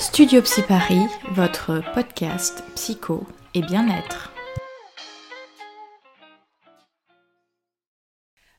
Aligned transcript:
Studio 0.00 0.40
Psy 0.42 0.62
Paris, 0.62 1.06
votre 1.32 1.82
podcast 1.92 2.62
psycho 2.76 3.26
et 3.52 3.62
bien-être. 3.62 4.32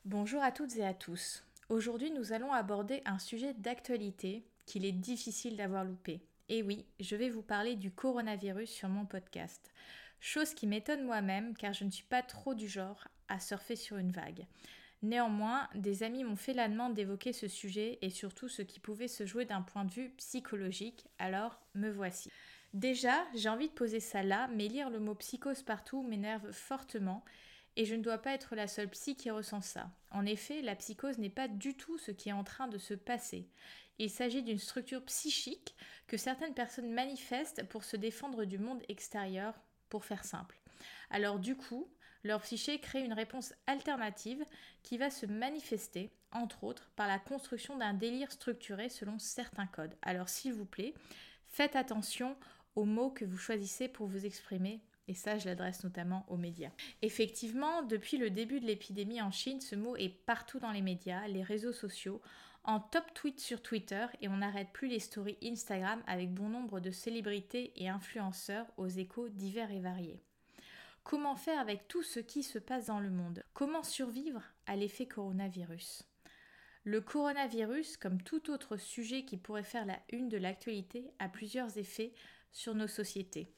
Bonjour 0.04 0.42
à 0.42 0.52
toutes 0.52 0.76
et 0.76 0.84
à 0.84 0.92
tous. 0.92 1.42
Aujourd'hui, 1.70 2.10
nous 2.10 2.34
allons 2.34 2.52
aborder 2.52 3.00
un 3.06 3.18
sujet 3.18 3.54
d'actualité 3.54 4.44
qu'il 4.66 4.84
est 4.84 4.92
difficile 4.92 5.56
d'avoir 5.56 5.82
loupé. 5.82 6.20
Et 6.50 6.62
oui, 6.62 6.84
je 7.00 7.16
vais 7.16 7.30
vous 7.30 7.42
parler 7.42 7.74
du 7.74 7.90
coronavirus 7.90 8.68
sur 8.68 8.90
mon 8.90 9.06
podcast. 9.06 9.72
Chose 10.20 10.52
qui 10.52 10.66
m'étonne 10.66 11.06
moi-même 11.06 11.56
car 11.56 11.72
je 11.72 11.84
ne 11.84 11.90
suis 11.90 12.04
pas 12.04 12.22
trop 12.22 12.52
du 12.52 12.68
genre 12.68 13.08
à 13.28 13.40
surfer 13.40 13.76
sur 13.76 13.96
une 13.96 14.12
vague. 14.12 14.44
Néanmoins, 15.02 15.68
des 15.74 16.02
amis 16.02 16.24
m'ont 16.24 16.36
fait 16.36 16.52
la 16.52 16.68
demande 16.68 16.94
d'évoquer 16.94 17.32
ce 17.32 17.48
sujet 17.48 17.98
et 18.02 18.10
surtout 18.10 18.48
ce 18.48 18.62
qui 18.62 18.80
pouvait 18.80 19.08
se 19.08 19.24
jouer 19.24 19.46
d'un 19.46 19.62
point 19.62 19.84
de 19.84 19.90
vue 19.92 20.10
psychologique, 20.10 21.06
alors 21.18 21.58
me 21.74 21.90
voici. 21.90 22.30
Déjà, 22.74 23.24
j'ai 23.34 23.48
envie 23.48 23.68
de 23.68 23.74
poser 23.74 24.00
ça 24.00 24.22
là, 24.22 24.48
mais 24.54 24.68
lire 24.68 24.90
le 24.90 25.00
mot 25.00 25.14
psychose 25.14 25.62
partout 25.62 26.02
m'énerve 26.02 26.52
fortement 26.52 27.24
et 27.76 27.84
je 27.84 27.94
ne 27.94 28.02
dois 28.02 28.18
pas 28.18 28.32
être 28.32 28.54
la 28.54 28.66
seule 28.66 28.90
psy 28.90 29.16
qui 29.16 29.30
ressent 29.30 29.60
ça. 29.60 29.90
En 30.10 30.26
effet, 30.26 30.60
la 30.60 30.76
psychose 30.76 31.18
n'est 31.18 31.30
pas 31.30 31.48
du 31.48 31.76
tout 31.76 31.98
ce 31.98 32.10
qui 32.10 32.28
est 32.28 32.32
en 32.32 32.44
train 32.44 32.68
de 32.68 32.78
se 32.78 32.94
passer. 32.94 33.48
Il 33.98 34.10
s'agit 34.10 34.42
d'une 34.42 34.58
structure 34.58 35.04
psychique 35.04 35.74
que 36.06 36.16
certaines 36.16 36.54
personnes 36.54 36.92
manifestent 36.92 37.66
pour 37.68 37.84
se 37.84 37.96
défendre 37.96 38.44
du 38.44 38.58
monde 38.58 38.82
extérieur, 38.88 39.54
pour 39.88 40.04
faire 40.04 40.24
simple. 40.24 40.60
Alors 41.10 41.38
du 41.38 41.56
coup, 41.56 41.88
leur 42.22 42.42
psyché 42.42 42.78
crée 42.78 43.04
une 43.04 43.12
réponse 43.12 43.54
alternative 43.66 44.44
qui 44.82 44.98
va 44.98 45.10
se 45.10 45.26
manifester, 45.26 46.10
entre 46.32 46.64
autres, 46.64 46.90
par 46.96 47.08
la 47.08 47.18
construction 47.18 47.76
d'un 47.76 47.94
délire 47.94 48.32
structuré 48.32 48.88
selon 48.88 49.18
certains 49.18 49.66
codes. 49.66 49.94
Alors 50.02 50.28
s'il 50.28 50.52
vous 50.52 50.66
plaît, 50.66 50.94
faites 51.48 51.76
attention 51.76 52.36
aux 52.76 52.84
mots 52.84 53.10
que 53.10 53.24
vous 53.24 53.38
choisissez 53.38 53.88
pour 53.88 54.06
vous 54.06 54.26
exprimer. 54.26 54.80
Et 55.08 55.14
ça, 55.14 55.38
je 55.38 55.46
l'adresse 55.46 55.82
notamment 55.82 56.24
aux 56.28 56.36
médias. 56.36 56.70
Effectivement, 57.02 57.82
depuis 57.82 58.16
le 58.16 58.30
début 58.30 58.60
de 58.60 58.66
l'épidémie 58.66 59.20
en 59.20 59.32
Chine, 59.32 59.60
ce 59.60 59.74
mot 59.74 59.96
est 59.96 60.08
partout 60.08 60.60
dans 60.60 60.70
les 60.70 60.82
médias, 60.82 61.26
les 61.26 61.42
réseaux 61.42 61.72
sociaux, 61.72 62.20
en 62.64 62.78
top 62.78 63.12
tweet 63.14 63.40
sur 63.40 63.62
Twitter 63.62 64.06
et 64.20 64.28
on 64.28 64.36
n'arrête 64.36 64.70
plus 64.72 64.88
les 64.88 65.00
stories 65.00 65.38
Instagram 65.42 66.02
avec 66.06 66.32
bon 66.32 66.48
nombre 66.48 66.78
de 66.78 66.90
célébrités 66.90 67.72
et 67.76 67.88
influenceurs 67.88 68.66
aux 68.76 68.86
échos 68.86 69.28
divers 69.28 69.72
et 69.72 69.80
variés. 69.80 70.22
Comment 71.10 71.34
faire 71.34 71.58
avec 71.58 71.88
tout 71.88 72.04
ce 72.04 72.20
qui 72.20 72.44
se 72.44 72.60
passe 72.60 72.86
dans 72.86 73.00
le 73.00 73.10
monde? 73.10 73.42
Comment 73.52 73.82
survivre 73.82 74.44
à 74.66 74.76
l'effet 74.76 75.08
coronavirus? 75.08 76.04
Le 76.84 77.00
coronavirus, 77.00 77.96
comme 77.96 78.22
tout 78.22 78.48
autre 78.48 78.76
sujet 78.76 79.24
qui 79.24 79.36
pourrait 79.36 79.64
faire 79.64 79.86
la 79.86 79.98
une 80.12 80.28
de 80.28 80.36
l'actualité, 80.36 81.10
a 81.18 81.28
plusieurs 81.28 81.78
effets 81.78 82.12
sur 82.52 82.76
nos 82.76 82.86
sociétés. 82.86 83.52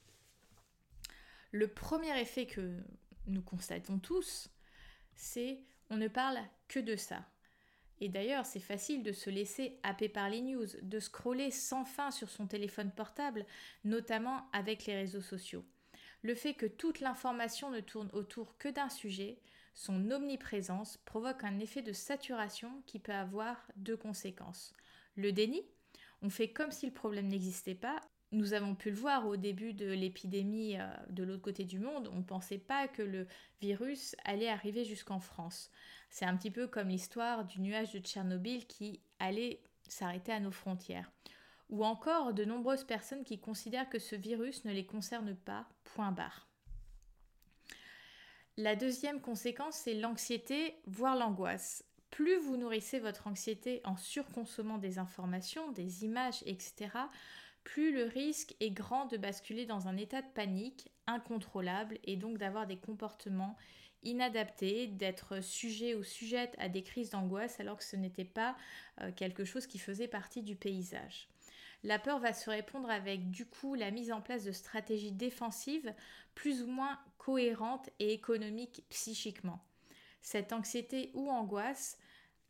Le 1.50 1.68
premier 1.68 2.18
effet 2.18 2.46
que 2.46 2.80
nous 3.26 3.42
constatons 3.42 3.98
tous, 3.98 4.48
c'est 5.14 5.60
on 5.90 5.98
ne 5.98 6.08
parle 6.08 6.38
que 6.68 6.80
de 6.80 6.96
ça. 6.96 7.26
Et 8.00 8.08
d'ailleurs, 8.08 8.46
c'est 8.46 8.60
facile 8.60 9.02
de 9.02 9.12
se 9.12 9.28
laisser 9.28 9.78
happer 9.82 10.08
par 10.08 10.30
les 10.30 10.40
news, 10.40 10.68
de 10.80 10.98
scroller 10.98 11.50
sans 11.50 11.84
fin 11.84 12.10
sur 12.10 12.30
son 12.30 12.46
téléphone 12.46 12.92
portable, 12.92 13.44
notamment 13.84 14.50
avec 14.54 14.86
les 14.86 14.94
réseaux 14.94 15.20
sociaux 15.20 15.66
le 16.22 16.34
fait 16.34 16.54
que 16.54 16.66
toute 16.66 17.00
l'information 17.00 17.70
ne 17.70 17.80
tourne 17.80 18.10
autour 18.12 18.56
que 18.56 18.68
d'un 18.68 18.88
sujet, 18.88 19.38
son 19.74 20.10
omniprésence 20.10 20.98
provoque 20.98 21.44
un 21.44 21.58
effet 21.58 21.82
de 21.82 21.92
saturation 21.92 22.82
qui 22.86 22.98
peut 22.98 23.12
avoir 23.12 23.56
deux 23.76 23.96
conséquences. 23.96 24.72
Le 25.16 25.32
déni, 25.32 25.62
on 26.22 26.30
fait 26.30 26.52
comme 26.52 26.70
si 26.70 26.86
le 26.86 26.92
problème 26.92 27.28
n'existait 27.28 27.74
pas. 27.74 28.00
Nous 28.30 28.54
avons 28.54 28.74
pu 28.74 28.90
le 28.90 28.96
voir 28.96 29.26
au 29.26 29.36
début 29.36 29.74
de 29.74 29.90
l'épidémie 29.90 30.78
euh, 30.78 30.86
de 31.10 31.22
l'autre 31.22 31.42
côté 31.42 31.64
du 31.64 31.78
monde, 31.78 32.08
on 32.12 32.18
ne 32.18 32.22
pensait 32.22 32.58
pas 32.58 32.88
que 32.88 33.02
le 33.02 33.26
virus 33.60 34.16
allait 34.24 34.48
arriver 34.48 34.84
jusqu'en 34.84 35.20
France. 35.20 35.70
C'est 36.08 36.24
un 36.24 36.36
petit 36.36 36.50
peu 36.50 36.66
comme 36.66 36.88
l'histoire 36.88 37.44
du 37.44 37.60
nuage 37.60 37.92
de 37.92 37.98
Tchernobyl 37.98 38.66
qui 38.66 39.00
allait 39.18 39.60
s'arrêter 39.86 40.32
à 40.32 40.40
nos 40.40 40.50
frontières 40.50 41.10
ou 41.72 41.84
encore 41.84 42.34
de 42.34 42.44
nombreuses 42.44 42.84
personnes 42.84 43.24
qui 43.24 43.40
considèrent 43.40 43.88
que 43.88 43.98
ce 43.98 44.14
virus 44.14 44.64
ne 44.66 44.72
les 44.72 44.84
concerne 44.84 45.34
pas, 45.34 45.66
point 45.84 46.12
barre. 46.12 46.46
La 48.58 48.76
deuxième 48.76 49.22
conséquence, 49.22 49.76
c'est 49.76 49.94
l'anxiété, 49.94 50.76
voire 50.86 51.16
l'angoisse. 51.16 51.82
Plus 52.10 52.36
vous 52.36 52.58
nourrissez 52.58 53.00
votre 53.00 53.26
anxiété 53.26 53.80
en 53.84 53.96
surconsommant 53.96 54.76
des 54.76 54.98
informations, 54.98 55.72
des 55.72 56.04
images, 56.04 56.42
etc., 56.44 56.90
plus 57.64 57.94
le 57.94 58.04
risque 58.04 58.54
est 58.60 58.70
grand 58.70 59.06
de 59.06 59.16
basculer 59.16 59.64
dans 59.64 59.88
un 59.88 59.96
état 59.96 60.20
de 60.20 60.30
panique 60.34 60.90
incontrôlable 61.06 61.98
et 62.04 62.16
donc 62.16 62.36
d'avoir 62.36 62.66
des 62.66 62.76
comportements 62.76 63.56
inadaptés, 64.02 64.88
d'être 64.88 65.40
sujet 65.40 65.94
ou 65.94 66.02
sujette 66.02 66.54
à 66.58 66.68
des 66.68 66.82
crises 66.82 67.10
d'angoisse 67.10 67.60
alors 67.60 67.78
que 67.78 67.84
ce 67.84 67.96
n'était 67.96 68.24
pas 68.24 68.56
euh, 69.00 69.12
quelque 69.12 69.44
chose 69.44 69.66
qui 69.66 69.78
faisait 69.78 70.08
partie 70.08 70.42
du 70.42 70.56
paysage. 70.56 71.28
La 71.84 71.98
peur 71.98 72.18
va 72.20 72.32
se 72.32 72.48
répondre 72.48 72.90
avec 72.90 73.30
du 73.30 73.44
coup 73.46 73.74
la 73.74 73.90
mise 73.90 74.12
en 74.12 74.20
place 74.20 74.44
de 74.44 74.52
stratégies 74.52 75.12
défensives 75.12 75.92
plus 76.34 76.62
ou 76.62 76.66
moins 76.68 76.98
cohérentes 77.18 77.90
et 77.98 78.12
économiques 78.12 78.84
psychiquement. 78.88 79.64
Cette 80.20 80.52
anxiété 80.52 81.10
ou 81.14 81.28
angoisse 81.28 81.98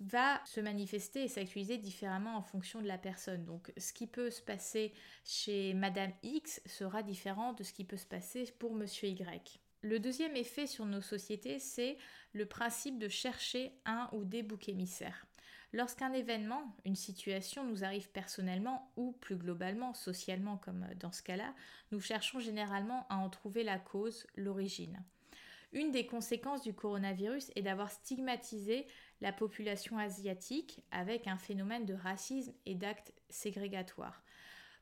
va 0.01 0.45
se 0.45 0.61
manifester 0.61 1.25
et 1.25 1.29
s'actualiser 1.29 1.79
différemment 1.79 2.37
en 2.37 2.43
fonction 2.43 2.83
de 2.83 2.89
la 2.89 2.99
personne. 2.99 3.45
Donc 3.45 3.73
ce 3.77 3.93
qui 3.93 4.07
peut 4.07 4.31
se 4.31 4.43
passer 4.43 4.93
chez 5.25 5.75
Madame 5.75 6.13
X 6.23 6.61
sera 6.67 7.03
différent 7.03 7.53
de 7.53 7.63
ce 7.63 7.73
qui 7.73 7.85
peut 7.85 7.97
se 7.97 8.07
passer 8.07 8.53
pour 8.59 8.75
Monsieur 8.75 9.09
Y. 9.09 9.61
Le 9.81 9.99
deuxième 9.99 10.37
effet 10.37 10.67
sur 10.67 10.87
nos 10.87 11.01
sociétés, 11.01 11.59
c'est 11.59 11.97
le 12.33 12.47
principe 12.47 12.99
de 12.99 13.09
chercher 13.09 13.73
un 13.85 14.09
ou 14.13 14.25
des 14.25 14.43
boucs 14.43 14.69
émissaires. 14.69 15.27
Lorsqu'un 15.75 16.13
événement, 16.13 16.77
une 16.85 16.97
situation 16.97 17.65
nous 17.65 17.83
arrive 17.83 18.11
personnellement 18.11 18.93
ou 18.97 19.13
plus 19.13 19.37
globalement 19.37 19.95
socialement 19.95 20.59
comme 20.59 20.87
dans 21.01 21.13
ce 21.13 21.23
cas-là, 21.23 21.55
nous 21.93 22.01
cherchons 22.01 22.41
généralement 22.41 23.07
à 23.09 23.17
en 23.17 23.31
trouver 23.31 23.65
la 23.65 23.79
cause, 23.79 24.27
l'origine. 24.37 25.03
Une 25.73 25.91
des 25.91 26.05
conséquences 26.05 26.63
du 26.63 26.75
coronavirus 26.75 27.51
est 27.57 27.63
d'avoir 27.63 27.91
stigmatisé 27.91 28.87
la 29.23 29.33
population 29.33 29.97
asiatique 29.97 30.83
avec 30.91 31.27
un 31.27 31.39
phénomène 31.39 31.87
de 31.87 31.95
racisme 31.95 32.53
et 32.67 32.75
d'actes 32.75 33.15
ségrégatoires. 33.31 34.23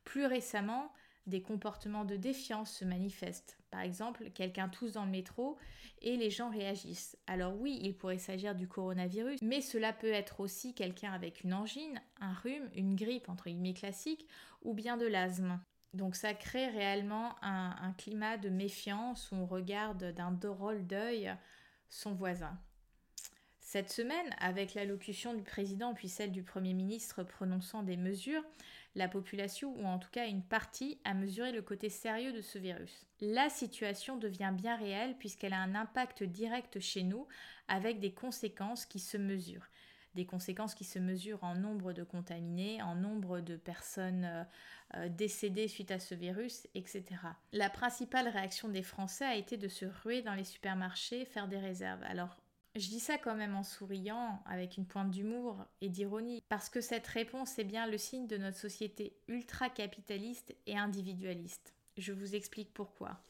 Plus 0.03 0.27
récemment, 0.27 0.93
des 1.31 1.41
comportements 1.41 2.05
de 2.05 2.17
défiance 2.17 2.71
se 2.71 2.85
manifestent. 2.85 3.57
Par 3.71 3.81
exemple, 3.81 4.31
quelqu'un 4.35 4.69
tousse 4.69 4.93
dans 4.93 5.05
le 5.05 5.11
métro 5.11 5.57
et 6.03 6.17
les 6.17 6.31
gens 6.31 6.51
réagissent. 6.51 7.17
Alors 7.27 7.59
oui, 7.59 7.79
il 7.83 7.97
pourrait 7.97 8.19
s'agir 8.19 8.55
du 8.55 8.69
coronavirus, 8.69 9.41
mais 9.41 9.63
cela 9.63 9.93
peut 9.93 10.13
être 10.13 10.41
aussi 10.41 10.75
quelqu'un 10.75 11.13
avec 11.13 11.43
une 11.43 11.55
angine, 11.55 12.01
un 12.21 12.35
rhume, 12.35 12.69
une 12.75 12.97
grippe 12.97 13.29
entre 13.29 13.45
guillemets 13.45 13.75
classique, 13.75 14.27
ou 14.63 14.75
bien 14.75 14.97
de 14.97 15.07
l'asthme. 15.07 15.59
Donc 15.95 16.15
ça 16.15 16.35
crée 16.35 16.69
réellement 16.69 17.35
un, 17.43 17.93
climat 17.99 18.37
de 18.37 18.49
méfiance 18.49 19.31
où 19.33 19.37
on 19.37 19.47
regarde 19.47 20.13
d'un 20.13 20.31
drôle 20.31 20.87
d'œil 20.87 21.35
son 21.89 22.15
voisin. 22.15 22.59
Cette 23.73 23.93
semaine, 23.93 24.35
avec 24.41 24.75
l'allocution 24.75 25.33
du 25.33 25.45
président 25.45 25.95
puis 25.95 26.09
celle 26.09 26.33
du 26.33 26.43
Premier 26.43 26.75
ministre 26.75 27.23
prononçant 27.23 27.85
des 27.85 27.97
mesures, 27.97 28.43
la 28.97 29.07
population, 29.07 29.77
ou 29.79 29.87
en 29.87 30.01
tout 30.01 30.11
cas 30.11 30.27
une 30.27 30.43
partie, 30.43 30.99
a 31.05 31.15
mesuré 31.15 31.53
le 31.53 31.63
côté 31.63 31.89
sérieux 31.89 32.33
de 32.33 32.41
ce 32.41 32.59
virus. 32.59 33.07
La 33.21 33.49
situation 33.49 34.17
devient 34.17 34.53
bien 34.53 34.75
réelle 34.75 35.15
puisqu'elle 35.21 35.53
a 35.53 35.61
un 35.61 35.77
impact 35.77 36.25
direct 36.25 36.81
chez 36.81 37.05
nous 37.05 37.29
avec 37.69 38.01
des 38.01 38.13
conséquences 38.13 38.87
qui 38.87 38.99
se 38.99 39.17
mesurent. 39.17 39.69
Des 40.17 40.27
conséquences 40.27 40.75
qui 40.75 40.83
se 40.83 40.99
mesurent 40.99 41.45
en 41.45 41.55
nombre 41.55 41.93
de 41.93 42.03
contaminés, 42.03 42.83
en 42.83 42.97
nombre 42.97 43.39
de 43.39 43.55
personnes 43.55 44.25
euh, 44.25 44.45
euh, 44.97 45.09
décédées 45.09 45.69
suite 45.69 45.93
à 45.93 46.01
ce 46.01 46.17
virus, 46.17 46.67
etc. 46.75 47.05
La 47.53 47.71
principale 47.71 48.27
réaction 48.27 48.69
des 48.69 48.83
Français 48.83 49.27
a 49.27 49.37
été 49.37 49.57
de 49.57 49.69
se 49.69 49.85
ruer 49.85 50.23
dans 50.23 50.35
les 50.35 50.43
supermarchés, 50.43 51.25
faire 51.25 51.47
des 51.47 51.61
réserves. 51.61 52.03
Alors 52.03 52.37
je 52.81 52.89
dis 52.89 53.01
ça 53.01 53.19
quand 53.19 53.35
même 53.35 53.57
en 53.57 53.63
souriant, 53.63 54.43
avec 54.47 54.77
une 54.77 54.87
pointe 54.87 55.11
d'humour 55.11 55.65
et 55.81 55.89
d'ironie, 55.89 56.43
parce 56.49 56.71
que 56.71 56.81
cette 56.81 57.07
réponse 57.07 57.59
est 57.59 57.65
bien 57.65 57.87
le 57.87 57.99
signe 57.99 58.27
de 58.27 58.37
notre 58.37 58.57
société 58.57 59.17
ultra-capitaliste 59.29 60.55
et 60.67 60.79
individualiste. 60.79 61.75
Je 61.99 62.13
vous 62.13 62.35
explique 62.35 62.73
pourquoi. 62.73 63.21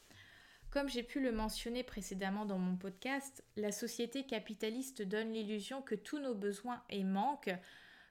Comme 0.69 0.87
j'ai 0.87 1.03
pu 1.03 1.19
le 1.19 1.33
mentionner 1.33 1.83
précédemment 1.83 2.45
dans 2.45 2.57
mon 2.57 2.77
podcast, 2.77 3.43
la 3.57 3.73
société 3.73 4.25
capitaliste 4.25 5.01
donne 5.01 5.33
l'illusion 5.33 5.81
que 5.81 5.95
tous 5.95 6.19
nos 6.19 6.35
besoins 6.35 6.81
et 6.89 7.03
manques 7.03 7.53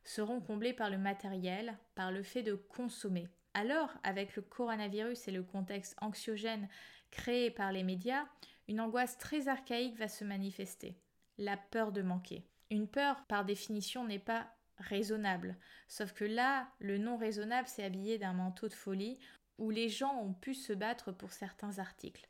seront 0.04 0.40
comblés 0.40 0.75
par 0.75 0.90
le 0.90 0.98
matériel, 0.98 1.78
par 1.94 2.12
le 2.12 2.22
fait 2.22 2.42
de 2.42 2.54
consommer. 2.54 3.28
Alors, 3.54 3.90
avec 4.02 4.37
le 4.37 4.42
coronavirus 4.42 5.28
et 5.28 5.32
le 5.32 5.42
contexte 5.42 5.96
anxiogène 6.02 6.69
créé 7.10 7.50
par 7.50 7.72
les 7.72 7.82
médias, 7.82 8.26
une 8.69 8.81
angoisse 8.81 9.16
très 9.16 9.48
archaïque 9.48 9.96
va 9.96 10.08
se 10.08 10.25
manifester 10.25 10.96
la 11.40 11.56
peur 11.56 11.90
de 11.90 12.02
manquer. 12.02 12.46
Une 12.70 12.87
peur, 12.87 13.25
par 13.26 13.44
définition, 13.44 14.04
n'est 14.04 14.20
pas 14.20 14.46
raisonnable. 14.78 15.56
Sauf 15.88 16.12
que 16.12 16.25
là, 16.25 16.69
le 16.78 16.98
non 16.98 17.16
raisonnable, 17.16 17.66
c'est 17.66 17.82
habillé 17.82 18.19
d'un 18.19 18.32
manteau 18.32 18.69
de 18.69 18.75
folie 18.75 19.19
où 19.58 19.70
les 19.70 19.88
gens 19.88 20.14
ont 20.16 20.32
pu 20.32 20.54
se 20.54 20.72
battre 20.72 21.12
pour 21.12 21.32
certains 21.32 21.78
articles. 21.78 22.28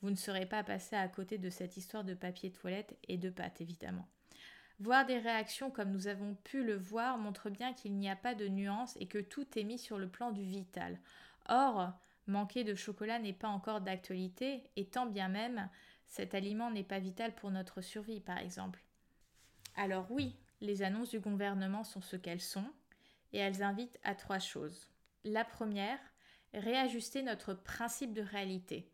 Vous 0.00 0.10
ne 0.10 0.16
serez 0.16 0.46
pas 0.46 0.64
passé 0.64 0.96
à 0.96 1.06
côté 1.08 1.38
de 1.38 1.50
cette 1.50 1.76
histoire 1.76 2.04
de 2.04 2.14
papier 2.14 2.50
toilette 2.50 2.98
et 3.08 3.18
de 3.18 3.30
pâte, 3.30 3.60
évidemment. 3.60 4.08
Voir 4.80 5.06
des 5.06 5.18
réactions 5.18 5.70
comme 5.70 5.92
nous 5.92 6.08
avons 6.08 6.34
pu 6.34 6.64
le 6.64 6.76
voir 6.76 7.18
montre 7.18 7.50
bien 7.50 7.72
qu'il 7.72 7.94
n'y 7.96 8.10
a 8.10 8.16
pas 8.16 8.34
de 8.34 8.48
nuance 8.48 8.96
et 8.98 9.06
que 9.06 9.18
tout 9.18 9.46
est 9.56 9.62
mis 9.62 9.78
sur 9.78 9.98
le 9.98 10.08
plan 10.08 10.32
du 10.32 10.42
vital. 10.42 10.98
Or, 11.48 11.92
manquer 12.26 12.64
de 12.64 12.74
chocolat 12.74 13.20
n'est 13.20 13.32
pas 13.32 13.48
encore 13.48 13.80
d'actualité, 13.80 14.64
et 14.74 14.86
tant 14.86 15.06
bien 15.06 15.28
même, 15.28 15.68
cet 16.12 16.34
aliment 16.34 16.70
n'est 16.70 16.84
pas 16.84 16.98
vital 16.98 17.34
pour 17.34 17.50
notre 17.50 17.80
survie, 17.80 18.20
par 18.20 18.36
exemple. 18.36 18.84
Alors 19.76 20.10
oui, 20.10 20.36
les 20.60 20.82
annonces 20.82 21.08
du 21.08 21.20
gouvernement 21.20 21.84
sont 21.84 22.02
ce 22.02 22.16
qu'elles 22.16 22.42
sont, 22.42 22.70
et 23.32 23.38
elles 23.38 23.62
invitent 23.62 23.98
à 24.04 24.14
trois 24.14 24.38
choses. 24.38 24.90
La 25.24 25.42
première, 25.42 25.98
réajuster 26.52 27.22
notre 27.22 27.54
principe 27.54 28.12
de 28.12 28.20
réalité. 28.20 28.92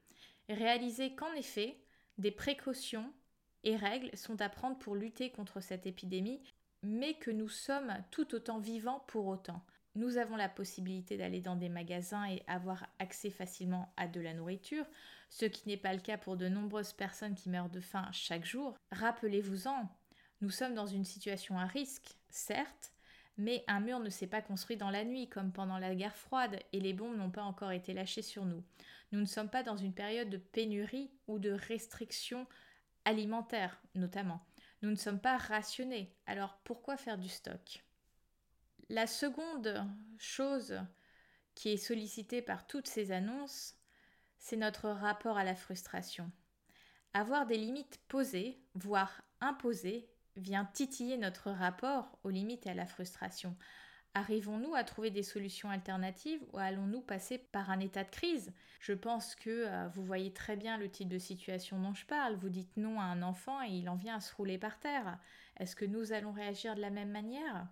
Réaliser 0.48 1.16
qu'en 1.16 1.32
effet, 1.32 1.82
des 2.18 2.30
précautions 2.30 3.12
et 3.64 3.74
règles 3.74 4.16
sont 4.16 4.40
à 4.40 4.48
prendre 4.48 4.78
pour 4.78 4.94
lutter 4.94 5.32
contre 5.32 5.60
cette 5.60 5.86
épidémie, 5.86 6.40
mais 6.84 7.14
que 7.14 7.32
nous 7.32 7.48
sommes 7.48 7.96
tout 8.12 8.32
autant 8.32 8.60
vivants 8.60 9.02
pour 9.08 9.26
autant. 9.26 9.66
Nous 9.98 10.16
avons 10.16 10.36
la 10.36 10.48
possibilité 10.48 11.16
d'aller 11.16 11.40
dans 11.40 11.56
des 11.56 11.68
magasins 11.68 12.24
et 12.30 12.44
avoir 12.46 12.86
accès 13.00 13.30
facilement 13.30 13.92
à 13.96 14.06
de 14.06 14.20
la 14.20 14.32
nourriture, 14.32 14.86
ce 15.28 15.44
qui 15.44 15.68
n'est 15.68 15.76
pas 15.76 15.92
le 15.92 15.98
cas 15.98 16.16
pour 16.16 16.36
de 16.36 16.48
nombreuses 16.48 16.92
personnes 16.92 17.34
qui 17.34 17.48
meurent 17.48 17.68
de 17.68 17.80
faim 17.80 18.08
chaque 18.12 18.44
jour. 18.44 18.76
Rappelez-vous-en, 18.92 19.88
nous 20.40 20.50
sommes 20.50 20.76
dans 20.76 20.86
une 20.86 21.04
situation 21.04 21.58
à 21.58 21.66
risque, 21.66 22.16
certes, 22.30 22.92
mais 23.38 23.64
un 23.66 23.80
mur 23.80 23.98
ne 23.98 24.08
s'est 24.08 24.28
pas 24.28 24.40
construit 24.40 24.76
dans 24.76 24.90
la 24.90 25.04
nuit 25.04 25.28
comme 25.28 25.50
pendant 25.50 25.78
la 25.78 25.96
guerre 25.96 26.16
froide 26.16 26.60
et 26.72 26.78
les 26.78 26.92
bombes 26.92 27.16
n'ont 27.16 27.32
pas 27.32 27.42
encore 27.42 27.72
été 27.72 27.92
lâchées 27.92 28.22
sur 28.22 28.44
nous. 28.44 28.62
Nous 29.10 29.18
ne 29.18 29.26
sommes 29.26 29.50
pas 29.50 29.64
dans 29.64 29.76
une 29.76 29.94
période 29.94 30.30
de 30.30 30.36
pénurie 30.36 31.10
ou 31.26 31.40
de 31.40 31.50
restriction 31.50 32.46
alimentaire 33.04 33.82
notamment. 33.96 34.46
Nous 34.82 34.90
ne 34.90 34.94
sommes 34.94 35.20
pas 35.20 35.38
rationnés. 35.38 36.14
Alors 36.26 36.60
pourquoi 36.62 36.96
faire 36.96 37.18
du 37.18 37.28
stock? 37.28 37.82
La 38.90 39.06
seconde 39.06 39.86
chose 40.16 40.80
qui 41.54 41.68
est 41.68 41.76
sollicitée 41.76 42.40
par 42.40 42.66
toutes 42.66 42.88
ces 42.88 43.12
annonces, 43.12 43.74
c'est 44.38 44.56
notre 44.56 44.88
rapport 44.88 45.36
à 45.36 45.44
la 45.44 45.54
frustration. 45.54 46.32
Avoir 47.12 47.46
des 47.46 47.58
limites 47.58 48.00
posées, 48.08 48.58
voire 48.74 49.22
imposées, 49.42 50.08
vient 50.36 50.64
titiller 50.64 51.18
notre 51.18 51.50
rapport 51.50 52.18
aux 52.24 52.30
limites 52.30 52.66
et 52.66 52.70
à 52.70 52.74
la 52.74 52.86
frustration. 52.86 53.56
Arrivons-nous 54.14 54.74
à 54.74 54.84
trouver 54.84 55.10
des 55.10 55.22
solutions 55.22 55.68
alternatives 55.68 56.42
ou 56.52 56.58
allons-nous 56.58 57.02
passer 57.02 57.36
par 57.36 57.70
un 57.70 57.80
état 57.80 58.04
de 58.04 58.10
crise? 58.10 58.54
Je 58.80 58.94
pense 58.94 59.34
que 59.34 59.66
euh, 59.66 59.88
vous 59.88 60.02
voyez 60.02 60.32
très 60.32 60.56
bien 60.56 60.78
le 60.78 60.90
type 60.90 61.08
de 61.08 61.18
situation 61.18 61.78
dont 61.78 61.92
je 61.92 62.06
parle. 62.06 62.36
Vous 62.36 62.48
dites 62.48 62.76
non 62.78 63.00
à 63.00 63.04
un 63.04 63.20
enfant 63.20 63.62
et 63.62 63.68
il 63.68 63.90
en 63.90 63.96
vient 63.96 64.16
à 64.16 64.20
se 64.20 64.34
rouler 64.34 64.56
par 64.56 64.80
terre. 64.80 65.18
Est-ce 65.58 65.76
que 65.76 65.84
nous 65.84 66.14
allons 66.14 66.32
réagir 66.32 66.74
de 66.74 66.80
la 66.80 66.90
même 66.90 67.10
manière? 67.10 67.68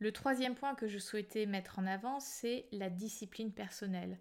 Le 0.00 0.12
troisième 0.12 0.54
point 0.54 0.74
que 0.74 0.88
je 0.88 0.98
souhaitais 0.98 1.44
mettre 1.44 1.78
en 1.78 1.86
avant, 1.86 2.20
c'est 2.20 2.66
la 2.72 2.88
discipline 2.88 3.52
personnelle. 3.52 4.18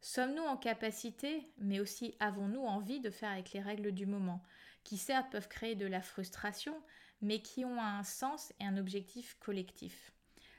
Sommes-nous 0.00 0.42
en 0.42 0.56
capacité, 0.56 1.46
mais 1.58 1.78
aussi 1.78 2.16
avons-nous 2.18 2.64
envie 2.64 2.98
de 2.98 3.10
faire 3.10 3.30
avec 3.30 3.52
les 3.52 3.60
règles 3.60 3.92
du 3.92 4.06
moment, 4.06 4.42
qui 4.82 4.96
certes 4.96 5.30
peuvent 5.30 5.48
créer 5.48 5.76
de 5.76 5.86
la 5.86 6.00
frustration, 6.02 6.74
mais 7.22 7.42
qui 7.42 7.64
ont 7.64 7.80
un 7.80 8.02
sens 8.02 8.52
et 8.58 8.64
un 8.64 8.76
objectif 8.76 9.36
collectif? 9.38 10.12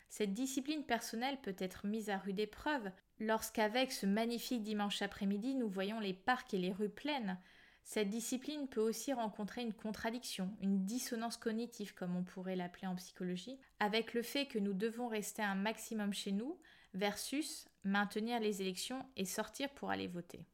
Cette 0.08 0.34
discipline 0.34 0.86
personnelle 0.86 1.42
peut 1.42 1.56
être 1.58 1.86
mise 1.86 2.10
à 2.10 2.18
rude 2.18 2.40
épreuve 2.40 2.92
lorsqu'avec 3.20 3.92
ce 3.92 4.06
magnifique 4.06 4.64
dimanche 4.64 5.02
après-midi 5.02 5.56
nous 5.56 5.70
voyons 5.70 6.00
les 6.00 6.14
parcs 6.14 6.54
et 6.54 6.58
les 6.58 6.72
rues 6.72 6.90
pleines. 6.90 7.38
Cette 7.84 8.10
discipline 8.10 8.68
peut 8.68 8.82
aussi 8.82 9.12
rencontrer 9.12 9.62
une 9.62 9.74
contradiction, 9.74 10.56
une 10.62 10.86
dissonance 10.86 11.38
cognitive 11.38 11.94
comme 11.94 12.16
on 12.16 12.24
pourrait 12.24 12.56
l'appeler 12.56 12.88
en 12.88 12.96
psychologie, 12.96 13.60
avec 13.80 14.14
le 14.14 14.22
fait 14.22 14.46
que 14.46 14.60
nous 14.60 14.74
devons 14.74 15.08
rester 15.08 15.42
un 15.42 15.56
maximum 15.56 16.14
chez 16.14 16.32
nous 16.32 16.58
versus 16.94 17.68
maintenir 17.84 18.40
les 18.40 18.62
élections 18.62 19.06
et 19.18 19.26
sortir 19.26 19.70
pour 19.72 19.90
aller 19.90 20.08
voter. 20.08 20.46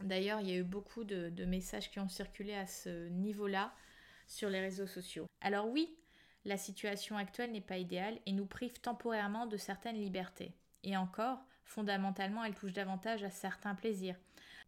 D'ailleurs, 0.00 0.40
il 0.40 0.48
y 0.48 0.52
a 0.52 0.58
eu 0.58 0.64
beaucoup 0.64 1.04
de, 1.04 1.44
messages 1.44 1.90
qui 1.90 1.98
ont 1.98 2.08
circulé 2.08 2.54
à 2.54 2.66
ce 2.66 3.08
niveau-là 3.08 3.74
sur 4.26 4.48
les 4.48 4.60
réseaux 4.60 4.86
sociaux. 4.86 5.26
Alors 5.40 5.68
oui, 5.68 5.96
la 6.44 6.56
situation 6.56 7.16
actuelle 7.16 7.50
n'est 7.50 7.60
pas 7.60 7.78
idéale 7.78 8.18
et 8.26 8.32
nous 8.32 8.46
prive 8.46 8.80
temporairement 8.80 9.46
de 9.46 9.56
certaines 9.56 10.00
libertés. 10.00 10.52
Et 10.84 10.96
encore, 10.96 11.40
fondamentalement, 11.64 12.44
elle 12.44 12.54
touche 12.54 12.72
davantage 12.72 13.24
à 13.24 13.30
certains 13.30 13.74
plaisirs. 13.74 14.16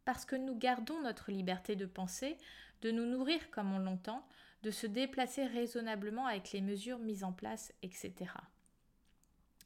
Parce 0.05 0.25
que 0.25 0.37
nous 0.37 0.57
gardons 0.57 1.01
notre 1.03 1.31
liberté 1.31 1.77
de 1.77 1.87
penser, 1.87 2.37
de 2.83 2.91
nous 2.91 3.07
nourrir 3.07 3.51
comme 3.51 3.73
on 3.73 3.79
l'entend, 3.79 4.27
de 4.63 4.71
se 4.71 4.87
déplacer 4.87 5.47
raisonnablement 5.47 6.27
avec 6.27 6.53
les 6.53 6.61
mesures 6.61 6.99
mises 6.99 7.25
en 7.25 7.33
place, 7.33 7.73
etc. 7.83 8.15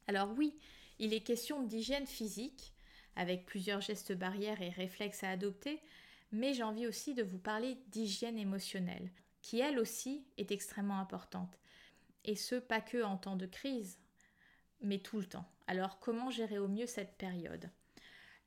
Alors 0.07 0.33
oui, 0.37 0.57
il 0.99 1.13
est 1.13 1.21
question 1.21 1.63
d'hygiène 1.63 2.07
physique, 2.07 2.73
avec 3.15 3.45
plusieurs 3.45 3.81
gestes 3.81 4.13
barrières 4.13 4.61
et 4.61 4.69
réflexes 4.69 5.23
à 5.23 5.29
adopter, 5.29 5.81
mais 6.31 6.53
j'ai 6.53 6.63
envie 6.63 6.87
aussi 6.87 7.13
de 7.13 7.23
vous 7.23 7.37
parler 7.37 7.77
d'hygiène 7.87 8.37
émotionnelle, 8.37 9.11
qui 9.41 9.59
elle 9.59 9.79
aussi 9.79 10.25
est 10.37 10.51
extrêmement 10.51 10.99
importante. 10.99 11.57
Et 12.23 12.35
ce, 12.35 12.55
pas 12.55 12.81
que 12.81 13.03
en 13.03 13.17
temps 13.17 13.35
de 13.35 13.45
crise, 13.45 13.99
mais 14.81 14.99
tout 14.99 15.19
le 15.19 15.25
temps. 15.25 15.49
Alors 15.67 15.99
comment 15.99 16.29
gérer 16.29 16.57
au 16.57 16.67
mieux 16.67 16.87
cette 16.87 17.17
période? 17.17 17.69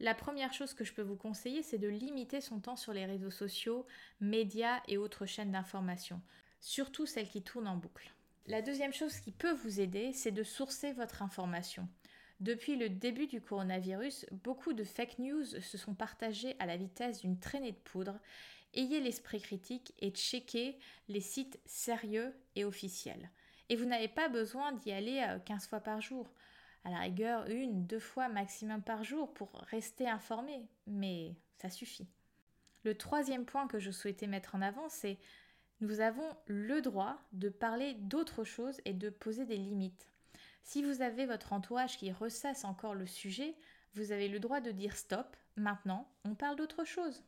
La 0.00 0.14
première 0.14 0.52
chose 0.52 0.74
que 0.74 0.84
je 0.84 0.92
peux 0.92 1.02
vous 1.02 1.16
conseiller, 1.16 1.62
c'est 1.62 1.78
de 1.78 1.88
limiter 1.88 2.40
son 2.40 2.60
temps 2.60 2.76
sur 2.76 2.92
les 2.92 3.04
réseaux 3.04 3.30
sociaux, 3.30 3.86
médias 4.20 4.80
et 4.86 4.96
autres 4.96 5.26
chaînes 5.26 5.52
d'information, 5.52 6.20
surtout 6.60 7.06
celles 7.06 7.28
qui 7.28 7.42
tournent 7.42 7.66
en 7.66 7.76
boucle. 7.76 8.12
La 8.46 8.62
deuxième 8.62 8.92
chose 8.94 9.18
qui 9.18 9.32
peut 9.32 9.52
vous 9.52 9.80
aider, 9.80 10.12
c'est 10.12 10.30
de 10.30 10.42
sourcer 10.42 10.92
votre 10.92 11.22
information. 11.22 11.88
Depuis 12.40 12.76
le 12.76 12.88
début 12.88 13.26
du 13.26 13.40
coronavirus, 13.40 14.26
beaucoup 14.44 14.72
de 14.72 14.84
fake 14.84 15.18
news 15.18 15.44
se 15.44 15.76
sont 15.76 15.94
partagées 15.94 16.54
à 16.60 16.66
la 16.66 16.76
vitesse 16.76 17.20
d'une 17.20 17.40
traînée 17.40 17.72
de 17.72 17.76
poudre 17.76 18.18
ayez 18.74 19.00
l'esprit 19.00 19.40
critique 19.40 19.92
et 19.98 20.10
checkez 20.10 20.78
les 21.08 21.20
sites 21.20 21.58
sérieux 21.66 22.34
et 22.56 22.64
officiels. 22.64 23.30
Et 23.68 23.76
vous 23.76 23.84
n'avez 23.84 24.08
pas 24.08 24.28
besoin 24.28 24.72
d'y 24.72 24.92
aller 24.92 25.24
15 25.44 25.64
euh, 25.64 25.68
fois 25.68 25.80
par 25.80 26.00
jour. 26.00 26.30
À 26.88 26.90
la 26.90 27.00
rigueur, 27.00 27.46
une, 27.50 27.84
deux 27.84 27.98
fois 27.98 28.30
maximum 28.30 28.80
par 28.80 29.04
jour 29.04 29.34
pour 29.34 29.52
rester 29.70 30.08
informé. 30.08 30.66
Mais 30.86 31.34
ça 31.58 31.68
suffit. 31.68 32.08
Le 32.82 32.96
troisième 32.96 33.44
point 33.44 33.68
que 33.68 33.78
je 33.78 33.90
souhaitais 33.90 34.26
mettre 34.26 34.54
en 34.54 34.62
avant, 34.62 34.88
c'est 34.88 35.18
nous 35.82 36.00
avons 36.00 36.34
le 36.46 36.80
droit 36.80 37.20
de 37.32 37.50
parler 37.50 37.92
d'autre 37.92 38.42
chose 38.42 38.80
et 38.86 38.94
de 38.94 39.10
poser 39.10 39.44
des 39.44 39.58
limites. 39.58 40.08
Si 40.62 40.82
vous 40.82 41.02
avez 41.02 41.26
votre 41.26 41.52
entourage 41.52 41.98
qui 41.98 42.10
ressasse 42.10 42.64
encore 42.64 42.94
le 42.94 43.06
sujet, 43.06 43.54
vous 43.92 44.10
avez 44.10 44.28
le 44.28 44.40
droit 44.40 44.62
de 44.62 44.70
dire 44.70 44.96
stop, 44.96 45.36
maintenant 45.56 46.08
on 46.24 46.34
parle 46.34 46.56
d'autre 46.56 46.86
chose. 46.86 47.22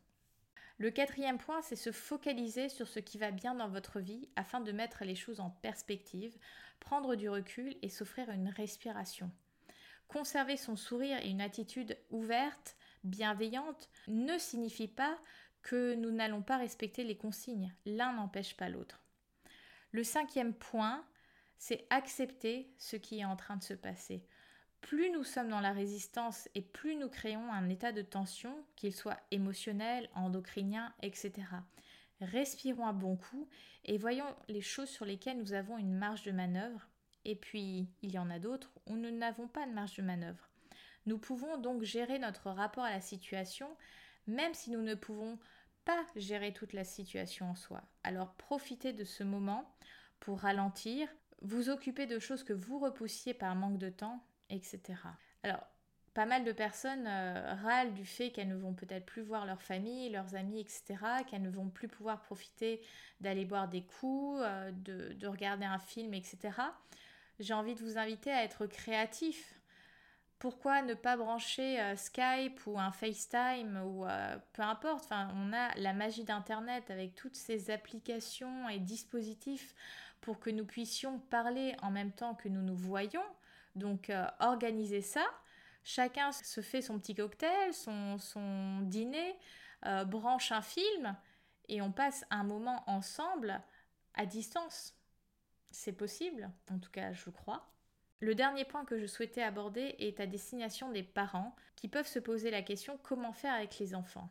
Le 0.78 0.90
quatrième 0.90 1.36
point, 1.36 1.60
c'est 1.60 1.76
se 1.76 1.92
focaliser 1.92 2.70
sur 2.70 2.88
ce 2.88 2.98
qui 2.98 3.18
va 3.18 3.30
bien 3.30 3.54
dans 3.54 3.68
votre 3.68 4.00
vie 4.00 4.26
afin 4.36 4.60
de 4.60 4.72
mettre 4.72 5.04
les 5.04 5.16
choses 5.16 5.40
en 5.40 5.50
perspective, 5.50 6.34
prendre 6.80 7.14
du 7.14 7.28
recul 7.28 7.76
et 7.82 7.90
s'offrir 7.90 8.30
une 8.30 8.48
respiration. 8.48 9.30
Conserver 10.10 10.56
son 10.56 10.76
sourire 10.76 11.18
et 11.22 11.30
une 11.30 11.40
attitude 11.40 11.96
ouverte, 12.10 12.76
bienveillante, 13.04 13.88
ne 14.08 14.36
signifie 14.38 14.88
pas 14.88 15.16
que 15.62 15.94
nous 15.94 16.10
n'allons 16.10 16.42
pas 16.42 16.58
respecter 16.58 17.04
les 17.04 17.16
consignes. 17.16 17.72
L'un 17.86 18.12
n'empêche 18.12 18.56
pas 18.56 18.68
l'autre. 18.68 19.00
Le 19.92 20.04
cinquième 20.04 20.54
point, 20.54 21.04
c'est 21.58 21.86
accepter 21.90 22.74
ce 22.76 22.96
qui 22.96 23.20
est 23.20 23.24
en 23.24 23.36
train 23.36 23.56
de 23.56 23.62
se 23.62 23.74
passer 23.74 24.26
plus 24.80 25.10
nous 25.10 25.24
sommes 25.24 25.48
dans 25.48 25.60
la 25.60 25.72
résistance 25.72 26.48
et 26.54 26.62
plus 26.62 26.96
nous 26.96 27.08
créons 27.08 27.52
un 27.52 27.68
état 27.68 27.92
de 27.92 28.02
tension, 28.02 28.64
qu'il 28.76 28.94
soit 28.94 29.18
émotionnel, 29.30 30.08
endocrinien, 30.14 30.92
etc. 31.02 31.32
Respirons 32.20 32.86
un 32.86 32.92
bon 32.92 33.16
coup 33.16 33.48
et 33.84 33.98
voyons 33.98 34.26
les 34.48 34.60
choses 34.60 34.88
sur 34.88 35.04
lesquelles 35.04 35.38
nous 35.38 35.52
avons 35.52 35.78
une 35.78 35.94
marge 35.94 36.22
de 36.22 36.32
manœuvre. 36.32 36.88
Et 37.24 37.36
puis, 37.36 37.88
il 38.02 38.12
y 38.12 38.18
en 38.18 38.30
a 38.30 38.38
d'autres 38.38 38.72
où 38.86 38.96
nous 38.96 39.10
n'avons 39.10 39.48
pas 39.48 39.66
de 39.66 39.72
marge 39.72 39.96
de 39.96 40.02
manœuvre. 40.02 40.48
Nous 41.06 41.18
pouvons 41.18 41.58
donc 41.58 41.82
gérer 41.82 42.18
notre 42.18 42.50
rapport 42.50 42.84
à 42.84 42.90
la 42.90 43.00
situation, 43.00 43.68
même 44.26 44.54
si 44.54 44.70
nous 44.70 44.82
ne 44.82 44.94
pouvons 44.94 45.38
pas 45.84 46.04
gérer 46.16 46.52
toute 46.52 46.72
la 46.72 46.84
situation 46.84 47.50
en 47.50 47.54
soi. 47.54 47.82
Alors 48.04 48.34
profitez 48.34 48.92
de 48.92 49.04
ce 49.04 49.24
moment 49.24 49.74
pour 50.18 50.40
ralentir, 50.40 51.08
vous 51.42 51.70
occuper 51.70 52.06
de 52.06 52.18
choses 52.18 52.44
que 52.44 52.52
vous 52.52 52.78
repoussiez 52.78 53.32
par 53.32 53.54
manque 53.54 53.78
de 53.78 53.88
temps 53.88 54.22
etc. 54.50 54.98
Alors, 55.42 55.64
pas 56.12 56.26
mal 56.26 56.44
de 56.44 56.52
personnes 56.52 57.06
euh, 57.06 57.54
râlent 57.62 57.94
du 57.94 58.04
fait 58.04 58.30
qu'elles 58.30 58.48
ne 58.48 58.56
vont 58.56 58.74
peut-être 58.74 59.06
plus 59.06 59.22
voir 59.22 59.46
leur 59.46 59.62
famille, 59.62 60.10
leurs 60.10 60.34
amis, 60.34 60.60
etc., 60.60 60.96
qu'elles 61.28 61.42
ne 61.42 61.50
vont 61.50 61.68
plus 61.68 61.88
pouvoir 61.88 62.20
profiter 62.20 62.82
d'aller 63.20 63.44
boire 63.44 63.68
des 63.68 63.82
coups, 63.82 64.40
euh, 64.42 64.72
de, 64.72 65.26
regarder 65.26 65.64
un 65.64 65.78
film, 65.78 66.12
etc. 66.14 66.38
j'ai 67.40 67.54
envie 67.54 67.74
de 67.74 67.80
vous 67.80 67.98
inviter 67.98 68.30
à 68.30 68.44
être 68.44 68.66
créatif. 68.66 69.58
Pourquoi 70.38 70.82
ne 70.82 70.94
pas 70.94 71.16
brancher 71.16 71.80
euh, 71.80 71.96
Skype 71.96 72.60
ou 72.66 72.78
un 72.78 72.92
FaceTime 72.92 73.82
ou 73.84 74.06
euh, 74.06 74.36
peu 74.52 74.62
importe. 74.62 75.04
Enfin, 75.04 75.28
on 75.34 75.52
a 75.52 75.74
la 75.76 75.92
magie 75.92 76.24
d'Internet 76.24 76.90
avec 76.90 77.14
toutes 77.14 77.36
ces 77.36 77.70
applications 77.70 78.68
et 78.68 78.78
dispositifs 78.78 79.74
pour 80.20 80.38
que 80.38 80.50
nous 80.50 80.66
puissions 80.66 81.18
parler 81.18 81.74
en 81.82 81.90
même 81.90 82.12
temps 82.12 82.34
que 82.34 82.48
nous 82.48 82.62
nous 82.62 82.76
voyons. 82.76 83.24
Donc, 83.74 84.10
euh, 84.10 84.26
organiser 84.38 85.02
ça. 85.02 85.24
Chacun 85.82 86.32
se 86.32 86.60
fait 86.60 86.82
son 86.82 86.98
petit 86.98 87.14
cocktail, 87.14 87.72
son, 87.72 88.18
son 88.18 88.80
dîner, 88.82 89.34
branche 90.06 90.52
un 90.52 90.60
film 90.60 91.16
et 91.68 91.80
on 91.80 91.90
passe 91.90 92.26
un 92.28 92.44
moment 92.44 92.84
ensemble 92.86 93.62
à 94.12 94.26
distance. 94.26 94.99
C'est 95.70 95.92
possible, 95.92 96.50
en 96.70 96.78
tout 96.78 96.90
cas 96.90 97.12
je 97.12 97.30
crois. 97.30 97.72
Le 98.20 98.34
dernier 98.34 98.64
point 98.64 98.84
que 98.84 98.98
je 98.98 99.06
souhaitais 99.06 99.42
aborder 99.42 99.94
est 99.98 100.20
à 100.20 100.26
destination 100.26 100.90
des 100.92 101.02
parents 101.02 101.56
qui 101.74 101.88
peuvent 101.88 102.06
se 102.06 102.18
poser 102.18 102.50
la 102.50 102.62
question 102.62 102.98
comment 103.02 103.32
faire 103.32 103.54
avec 103.54 103.78
les 103.78 103.94
enfants? 103.94 104.30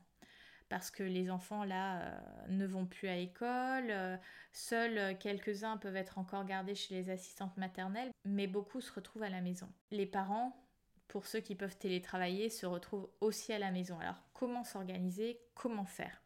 Parce 0.69 0.91
que 0.91 1.01
les 1.01 1.31
enfants 1.31 1.63
là 1.63 2.01
euh, 2.01 2.19
ne 2.49 2.67
vont 2.67 2.85
plus 2.85 3.07
à 3.07 3.15
l'école, 3.15 3.89
euh, 3.89 4.15
seuls 4.51 5.17
quelques-uns 5.17 5.77
peuvent 5.77 5.95
être 5.95 6.19
encore 6.19 6.45
gardés 6.45 6.75
chez 6.75 6.93
les 6.93 7.09
assistantes 7.09 7.57
maternelles, 7.57 8.11
mais 8.25 8.45
beaucoup 8.45 8.79
se 8.79 8.93
retrouvent 8.93 9.23
à 9.23 9.29
la 9.29 9.41
maison. 9.41 9.67
Les 9.89 10.05
parents, 10.05 10.55
pour 11.07 11.25
ceux 11.25 11.39
qui 11.39 11.55
peuvent 11.55 11.77
télétravailler, 11.77 12.49
se 12.49 12.67
retrouvent 12.67 13.09
aussi 13.21 13.51
à 13.51 13.57
la 13.57 13.71
maison. 13.71 13.99
Alors 13.99 14.21
comment 14.33 14.63
s'organiser? 14.63 15.39
Comment 15.55 15.85
faire? 15.85 16.21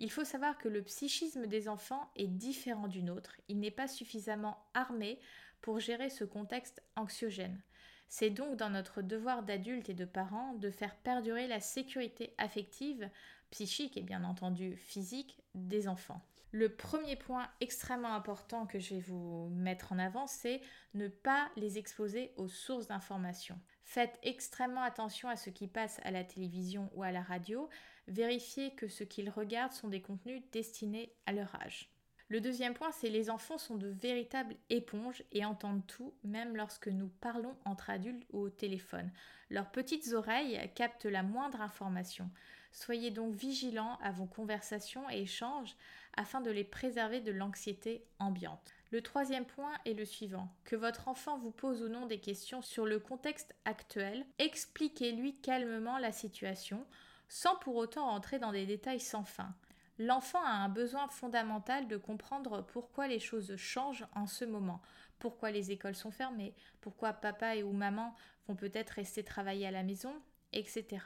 Il 0.00 0.10
faut 0.10 0.24
savoir 0.24 0.56
que 0.58 0.68
le 0.68 0.82
psychisme 0.82 1.46
des 1.46 1.68
enfants 1.68 2.10
est 2.16 2.26
différent 2.26 2.88
du 2.88 3.02
nôtre. 3.02 3.36
Il 3.48 3.60
n'est 3.60 3.70
pas 3.70 3.86
suffisamment 3.86 4.58
armé 4.72 5.20
pour 5.60 5.78
gérer 5.78 6.08
ce 6.08 6.24
contexte 6.24 6.82
anxiogène. 6.96 7.60
C'est 8.08 8.30
donc 8.30 8.56
dans 8.56 8.70
notre 8.70 9.02
devoir 9.02 9.42
d'adultes 9.42 9.90
et 9.90 9.94
de 9.94 10.06
parents 10.06 10.54
de 10.54 10.70
faire 10.70 10.96
perdurer 10.96 11.46
la 11.46 11.60
sécurité 11.60 12.34
affective, 12.38 13.08
psychique 13.50 13.98
et 13.98 14.02
bien 14.02 14.24
entendu 14.24 14.74
physique 14.76 15.38
des 15.54 15.86
enfants. 15.86 16.22
Le 16.50 16.68
premier 16.68 17.14
point 17.14 17.48
extrêmement 17.60 18.14
important 18.14 18.66
que 18.66 18.80
je 18.80 18.94
vais 18.94 19.00
vous 19.00 19.50
mettre 19.50 19.92
en 19.92 19.98
avant, 19.98 20.26
c'est 20.26 20.60
ne 20.94 21.06
pas 21.06 21.48
les 21.56 21.78
exposer 21.78 22.32
aux 22.36 22.48
sources 22.48 22.88
d'information. 22.88 23.60
Faites 23.84 24.18
extrêmement 24.22 24.82
attention 24.82 25.28
à 25.28 25.36
ce 25.36 25.50
qui 25.50 25.68
passe 25.68 26.00
à 26.02 26.10
la 26.10 26.24
télévision 26.24 26.90
ou 26.94 27.04
à 27.04 27.12
la 27.12 27.22
radio, 27.22 27.68
vérifier 28.10 28.72
que 28.74 28.88
ce 28.88 29.04
qu'ils 29.04 29.30
regardent 29.30 29.72
sont 29.72 29.88
des 29.88 30.02
contenus 30.02 30.42
destinés 30.52 31.12
à 31.26 31.32
leur 31.32 31.54
âge. 31.54 31.90
Le 32.28 32.40
deuxième 32.40 32.74
point, 32.74 32.92
c'est 32.92 33.08
les 33.08 33.28
enfants 33.28 33.58
sont 33.58 33.76
de 33.76 33.88
véritables 33.88 34.54
éponges 34.68 35.24
et 35.32 35.44
entendent 35.44 35.86
tout, 35.88 36.14
même 36.22 36.56
lorsque 36.56 36.86
nous 36.86 37.08
parlons 37.20 37.56
entre 37.64 37.90
adultes 37.90 38.24
ou 38.32 38.42
au 38.42 38.50
téléphone. 38.50 39.10
Leurs 39.50 39.72
petites 39.72 40.12
oreilles 40.12 40.70
captent 40.76 41.06
la 41.06 41.24
moindre 41.24 41.60
information. 41.60 42.30
Soyez 42.70 43.10
donc 43.10 43.34
vigilants 43.34 43.98
à 44.00 44.12
vos 44.12 44.26
conversations 44.26 45.10
et 45.10 45.22
échanges 45.22 45.74
afin 46.16 46.40
de 46.40 46.52
les 46.52 46.62
préserver 46.62 47.20
de 47.20 47.32
l'anxiété 47.32 48.04
ambiante. 48.20 48.74
Le 48.92 49.02
troisième 49.02 49.44
point 49.44 49.72
est 49.84 49.94
le 49.94 50.04
suivant. 50.04 50.54
Que 50.64 50.76
votre 50.76 51.08
enfant 51.08 51.36
vous 51.36 51.50
pose 51.50 51.82
ou 51.82 51.88
non 51.88 52.06
des 52.06 52.20
questions 52.20 52.62
sur 52.62 52.86
le 52.86 53.00
contexte 53.00 53.56
actuel, 53.64 54.24
expliquez-lui 54.38 55.34
calmement 55.40 55.98
la 55.98 56.12
situation 56.12 56.86
sans 57.30 57.54
pour 57.54 57.76
autant 57.76 58.08
entrer 58.08 58.40
dans 58.40 58.50
des 58.50 58.66
détails 58.66 58.98
sans 58.98 59.22
fin. 59.24 59.54
L'enfant 59.98 60.42
a 60.44 60.50
un 60.50 60.68
besoin 60.68 61.06
fondamental 61.08 61.86
de 61.86 61.96
comprendre 61.96 62.66
pourquoi 62.66 63.06
les 63.06 63.20
choses 63.20 63.54
changent 63.54 64.06
en 64.16 64.26
ce 64.26 64.44
moment, 64.44 64.82
pourquoi 65.20 65.52
les 65.52 65.70
écoles 65.70 65.94
sont 65.94 66.10
fermées, 66.10 66.56
pourquoi 66.80 67.12
papa 67.12 67.54
et 67.54 67.62
ou 67.62 67.72
maman 67.72 68.16
vont 68.48 68.56
peut-être 68.56 68.90
rester 68.90 69.22
travailler 69.22 69.68
à 69.68 69.70
la 69.70 69.84
maison, 69.84 70.12
etc. 70.52 71.04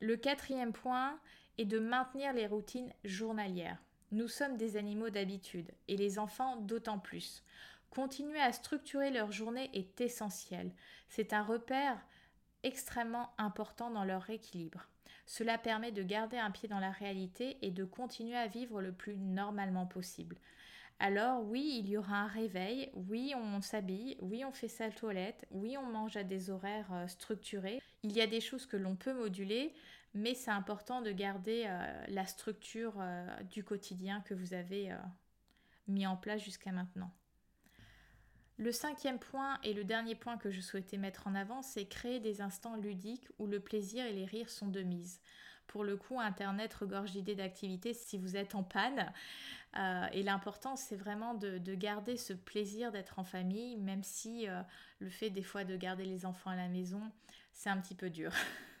Le 0.00 0.16
quatrième 0.16 0.74
point 0.74 1.18
est 1.56 1.64
de 1.64 1.78
maintenir 1.78 2.34
les 2.34 2.46
routines 2.46 2.92
journalières. 3.04 3.82
Nous 4.12 4.28
sommes 4.28 4.58
des 4.58 4.76
animaux 4.76 5.08
d'habitude, 5.08 5.70
et 5.88 5.96
les 5.96 6.18
enfants 6.18 6.56
d'autant 6.56 6.98
plus. 6.98 7.42
Continuer 7.88 8.40
à 8.40 8.52
structurer 8.52 9.10
leur 9.10 9.32
journée 9.32 9.70
est 9.72 10.00
essentiel. 10.02 10.74
C'est 11.08 11.32
un 11.32 11.42
repère 11.42 11.98
extrêmement 12.62 13.32
important 13.38 13.90
dans 13.90 14.04
leur 14.04 14.28
équilibre. 14.28 14.86
Cela 15.30 15.58
permet 15.58 15.92
de 15.92 16.02
garder 16.02 16.38
un 16.38 16.50
pied 16.50 16.68
dans 16.68 16.80
la 16.80 16.90
réalité 16.90 17.56
et 17.62 17.70
de 17.70 17.84
continuer 17.84 18.36
à 18.36 18.48
vivre 18.48 18.82
le 18.82 18.90
plus 18.90 19.16
normalement 19.16 19.86
possible. 19.86 20.34
Alors 20.98 21.44
oui, 21.44 21.76
il 21.78 21.88
y 21.88 21.96
aura 21.96 22.16
un 22.16 22.26
réveil, 22.26 22.90
oui, 22.94 23.32
on 23.36 23.60
s'habille, 23.60 24.16
oui, 24.22 24.44
on 24.44 24.50
fait 24.50 24.66
sa 24.66 24.90
toilette, 24.90 25.46
oui, 25.52 25.76
on 25.78 25.86
mange 25.86 26.16
à 26.16 26.24
des 26.24 26.50
horaires 26.50 26.92
euh, 26.92 27.06
structurés. 27.06 27.80
Il 28.02 28.10
y 28.10 28.20
a 28.20 28.26
des 28.26 28.40
choses 28.40 28.66
que 28.66 28.76
l'on 28.76 28.96
peut 28.96 29.14
moduler, 29.14 29.72
mais 30.14 30.34
c'est 30.34 30.50
important 30.50 31.00
de 31.00 31.12
garder 31.12 31.62
euh, 31.68 32.04
la 32.08 32.26
structure 32.26 32.94
euh, 32.98 33.24
du 33.44 33.62
quotidien 33.62 34.22
que 34.22 34.34
vous 34.34 34.52
avez 34.52 34.92
mis 35.86 36.08
en 36.08 36.16
place 36.16 36.42
jusqu'à 36.42 36.72
maintenant. 36.72 37.12
Le 38.60 38.72
cinquième 38.72 39.18
point 39.18 39.58
et 39.62 39.72
le 39.72 39.84
dernier 39.84 40.14
point 40.14 40.36
que 40.36 40.50
je 40.50 40.60
souhaitais 40.60 40.98
mettre 40.98 41.26
en 41.26 41.34
avant, 41.34 41.62
c'est 41.62 41.86
créer 41.86 42.20
des 42.20 42.42
instants 42.42 42.76
ludiques 42.76 43.26
où 43.38 43.46
le 43.46 43.58
plaisir 43.58 44.04
et 44.04 44.12
les 44.12 44.26
rires 44.26 44.50
sont 44.50 44.68
de 44.68 44.82
mise. 44.82 45.18
Pour 45.66 45.82
le 45.82 45.96
coup, 45.96 46.20
Internet 46.20 46.74
regorge 46.74 47.12
d'idées 47.12 47.34
d'activités 47.34 47.94
si 47.94 48.18
vous 48.18 48.36
êtes 48.36 48.54
en 48.54 48.62
panne. 48.62 49.14
Euh, 49.78 50.06
et 50.12 50.22
l'important, 50.22 50.76
c'est 50.76 50.96
vraiment 50.96 51.32
de, 51.32 51.74
garder 51.74 52.18
ce 52.18 52.34
plaisir 52.34 52.92
d'être 52.92 53.18
en 53.18 53.24
famille, 53.24 53.78
même 53.78 54.02
si 54.02 54.46
euh, 54.46 54.60
le 54.98 55.08
fait 55.08 55.30
des 55.30 55.42
fois 55.42 55.64
de 55.64 55.74
garder 55.74 56.04
les 56.04 56.26
enfants 56.26 56.50
à 56.50 56.56
la 56.56 56.68
maison, 56.68 57.00
c'est 57.54 57.70
un 57.70 57.78
petit 57.78 57.94
peu 57.94 58.10
dur. 58.10 58.30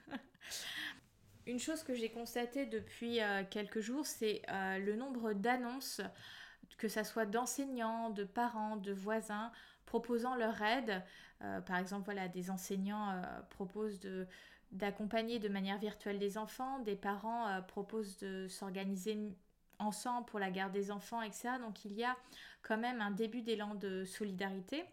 Une 1.46 1.58
chose 1.58 1.82
que 1.84 1.94
j'ai 1.94 2.10
constatée 2.10 2.66
depuis 2.66 3.22
euh, 3.22 3.44
quelques 3.48 3.80
jours, 3.80 4.04
c'est 4.04 4.42
le 4.50 4.94
nombre 4.94 5.32
d'annonces 5.32 6.02
que 6.80 6.88
ce 6.88 7.04
soit 7.04 7.26
d'enseignants, 7.26 8.10
de 8.10 8.24
parents, 8.24 8.76
de 8.76 8.92
voisins, 8.92 9.52
proposant 9.90 10.36
leur 10.36 10.62
aide. 10.62 11.02
Euh, 11.42 11.60
par 11.60 11.76
exemple, 11.76 12.04
voilà, 12.04 12.28
des 12.28 12.48
enseignants 12.48 13.10
euh, 13.10 13.22
proposent 13.50 14.00
d'accompagner 14.70 15.40
de 15.40 15.48
manière 15.48 15.78
virtuelle 15.78 16.20
des 16.20 16.38
enfants, 16.38 16.78
des 16.78 16.94
parents 16.94 17.48
euh, 17.48 17.60
proposent 17.60 18.16
de 18.18 18.46
s'organiser 18.46 19.18
ensemble 19.80 20.26
pour 20.26 20.38
la 20.38 20.52
garde 20.52 20.72
des 20.72 20.92
enfants, 20.92 21.22
etc. 21.22 21.54
Donc 21.60 21.84
il 21.84 21.92
y 21.94 22.04
a 22.04 22.16
quand 22.62 22.78
même 22.78 23.00
un 23.00 23.10
début 23.10 23.42
d'élan 23.42 23.74
de 23.74 24.04
solidarité. 24.04 24.84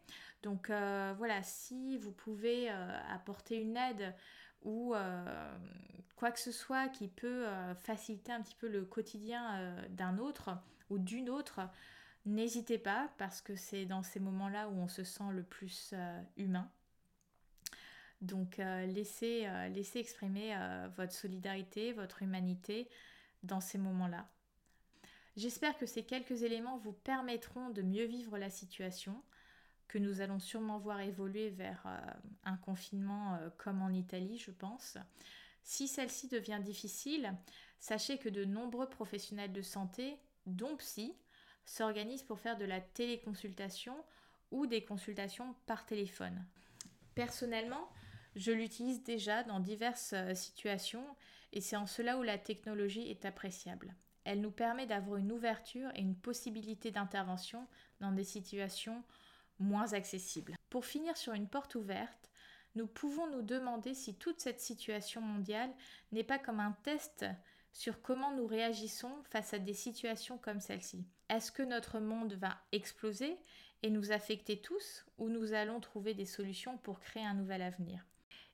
Donc 0.42 0.70
voilà, 0.70 1.44
si 1.44 1.98
vous 1.98 2.12
pouvez 2.14 2.70
apporter 2.70 3.58
une 3.58 3.76
aide 3.76 4.16
ou 4.64 4.94
quoi 6.16 6.32
que 6.32 6.40
ce 6.40 6.54
soit 6.54 6.88
qui 6.88 7.10
peut 7.10 7.46
faciliter 7.84 8.32
un 8.32 8.42
petit 8.42 8.56
peu 8.56 8.70
le 8.70 8.86
quotidien 8.86 9.76
d'un 9.90 10.20
autre 10.20 10.58
ou 10.90 11.00
d'une 11.00 11.30
autre, 11.30 11.60
N'hésitez 12.28 12.78
pas 12.78 13.10
parce 13.18 13.40
que 13.40 13.56
c'est 13.56 13.86
dans 13.86 14.04
ces 14.04 14.20
moments-là 14.20 14.68
où 14.68 14.74
on 14.74 14.90
se 14.90 15.06
sent 15.06 15.32
le 15.32 15.44
plus 15.44 15.92
euh, 15.94 16.22
humain. 16.36 16.70
Donc 18.20 18.60
euh, 18.60 18.86
euh, 18.86 19.68
laissez, 19.70 20.00
exprimer 20.00 20.54
votre 20.98 21.14
solidarité, 21.14 21.94
votre 21.94 22.24
humanité 22.24 22.90
dans 23.44 23.62
ces 23.62 23.78
moments-là. 23.78 24.28
J'espère 25.38 25.78
que 25.78 25.86
ces 25.86 26.04
quelques 26.04 26.44
éléments 26.44 26.78
vous 26.80 26.92
permettront 26.92 27.70
de 27.70 27.82
mieux 27.82 28.04
vivre 28.04 28.38
la 28.38 28.50
situation, 28.50 29.24
que 29.88 29.98
nous 29.98 30.20
allons 30.20 30.40
sûrement 30.40 30.80
voir 30.80 31.00
évoluer 31.00 31.50
vers 31.50 31.86
un 32.44 32.58
confinement 32.58 33.40
comme 33.58 33.82
en 33.82 33.92
Italie, 33.92 34.38
je 34.38 34.52
pense. 34.52 34.98
Si 35.64 35.88
celle-ci 35.88 36.28
devient 36.28 36.60
difficile, 36.62 37.34
sachez 37.80 38.18
que 38.18 38.28
de 38.28 38.44
nombreux 38.44 38.90
professionnels 38.90 39.54
de 39.54 39.62
santé, 39.62 40.18
dont 40.46 40.76
psy, 40.78 41.14
s'organisent 41.68 42.24
pour 42.24 42.40
faire 42.40 42.58
de 42.58 42.66
la 42.66 42.82
téléconsultation 42.82 43.96
ou 44.52 44.66
des 44.66 44.84
consultations 44.84 45.54
par 45.68 45.86
téléphone. 45.86 46.44
Personnellement, 47.14 47.90
je 48.36 48.52
l'utilise 48.52 49.04
déjà 49.04 49.44
dans 49.44 49.60
diverses 49.60 50.14
euh, 50.14 50.34
situations 50.34 51.06
et 51.52 51.62
c'est 51.62 51.76
en 51.76 51.86
cela 51.86 52.18
où 52.18 52.24
la 52.24 52.38
technologie 52.38 53.10
est 53.10 53.26
appréciable. 53.26 53.94
Elle 54.24 54.42
nous 54.42 54.52
permet 54.52 54.86
d'avoir 54.86 55.18
une 55.18 55.32
ouverture 55.32 55.90
et 55.96 56.02
une 56.02 56.16
possibilité 56.16 56.92
d'intervention 56.92 57.68
dans 58.00 58.12
des 58.12 58.24
situations 58.24 59.04
moins 59.60 59.94
accessibles. 59.94 60.56
Pour 60.70 60.86
finir 60.86 61.18
sur 61.18 61.34
une 61.34 61.48
porte 61.48 61.76
ouverte, 61.76 62.30
nous 62.76 62.88
pouvons 62.88 63.28
nous 63.28 63.42
demander 63.42 63.94
si 63.94 64.16
toute 64.16 64.40
cette 64.40 64.62
situation 64.62 65.22
mondiale 65.22 65.72
n'est 66.12 66.24
pas 66.24 66.40
comme 66.40 66.60
un 66.60 66.78
test 66.84 67.26
sur 67.74 68.02
comment 68.02 68.34
nous 68.36 68.48
réagissons 68.48 69.12
face 69.30 69.54
à 69.54 69.60
des 69.60 69.74
situations 69.74 70.38
comme 70.38 70.60
celle-ci. 70.60 71.06
Est-ce 71.30 71.52
que 71.52 71.64
notre 71.64 72.00
monde 72.00 72.34
va 72.34 72.58
exploser 72.72 73.38
et 73.84 73.90
nous 73.90 74.12
affecter 74.12 74.62
tous 74.62 75.06
ou 75.18 75.30
nous 75.30 75.54
allons 75.54 75.80
trouver 75.80 76.14
des 76.14 76.26
solutions 76.26 76.78
pour 76.78 77.00
créer 77.00 77.26
un 77.26 77.34
nouvel 77.34 77.62
avenir? 77.62 78.06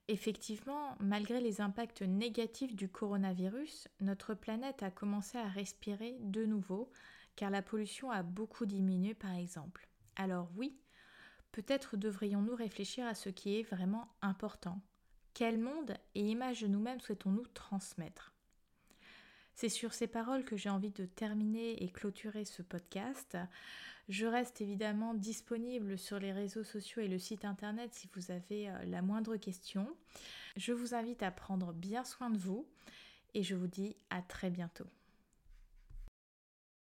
Effectivement, 0.09 0.97
malgré 0.99 1.39
les 1.39 1.61
impacts 1.61 2.01
négatifs 2.01 2.75
du 2.75 2.89
coronavirus, 2.89 3.87
notre 4.01 4.33
planète 4.33 4.83
a 4.83 4.91
commencé 4.91 5.37
à 5.37 5.47
respirer 5.47 6.17
de 6.19 6.45
nouveau 6.45 6.91
car 7.35 7.49
la 7.49 7.61
pollution 7.61 8.11
a 8.11 8.21
beaucoup 8.21 8.65
diminué 8.65 9.13
par 9.13 9.33
exemple. 9.33 9.87
Alors 10.17 10.49
oui, 10.55 10.77
peut-être 11.51 11.95
devrions-nous 11.95 12.55
réfléchir 12.55 13.07
à 13.07 13.15
ce 13.15 13.29
qui 13.29 13.57
est 13.57 13.63
vraiment 13.63 14.09
important. 14.21 14.81
Quel 15.33 15.57
monde 15.57 15.95
et 16.15 16.21
image 16.21 16.61
de 16.61 16.67
nous-mêmes 16.67 16.99
souhaitons-nous 16.99 17.47
transmettre? 17.53 18.32
C'est 19.53 19.69
sur 19.69 19.93
ces 19.93 20.07
paroles 20.07 20.45
que 20.45 20.57
j'ai 20.57 20.69
envie 20.69 20.91
de 20.91 21.05
terminer 21.05 21.83
et 21.83 21.89
clôturer 21.89 22.45
ce 22.45 22.61
podcast. 22.61 23.37
Je 24.09 24.25
reste 24.25 24.59
évidemment 24.61 25.13
disponible 25.13 25.97
sur 25.97 26.19
les 26.19 26.33
réseaux 26.33 26.63
sociaux 26.63 27.01
et 27.01 27.07
le 27.07 27.19
site 27.19 27.45
internet 27.45 27.93
si 27.93 28.09
vous 28.13 28.31
avez 28.31 28.69
euh, 28.69 28.83
la 28.85 29.01
moindre 29.01 29.37
question. 29.37 29.87
Je 30.57 30.73
vous 30.73 30.93
invite 30.93 31.23
à 31.23 31.31
prendre 31.31 31.71
bien 31.71 32.03
soin 32.03 32.29
de 32.29 32.37
vous 32.37 32.67
et 33.33 33.43
je 33.43 33.55
vous 33.55 33.67
dis 33.67 33.95
à 34.09 34.21
très 34.21 34.49
bientôt. 34.49 34.87